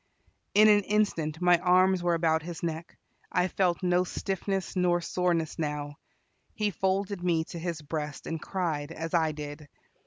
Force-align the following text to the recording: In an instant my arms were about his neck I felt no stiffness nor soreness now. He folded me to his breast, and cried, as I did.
In 0.55 0.67
an 0.67 0.81
instant 0.85 1.39
my 1.41 1.59
arms 1.59 2.01
were 2.01 2.15
about 2.15 2.41
his 2.41 2.63
neck 2.63 2.97
I 3.31 3.47
felt 3.47 3.83
no 3.83 4.03
stiffness 4.03 4.75
nor 4.75 4.99
soreness 4.99 5.59
now. 5.59 5.99
He 6.55 6.71
folded 6.71 7.23
me 7.23 7.43
to 7.49 7.59
his 7.59 7.83
breast, 7.83 8.25
and 8.25 8.41
cried, 8.41 8.91
as 8.91 9.13
I 9.13 9.31
did. 9.31 9.69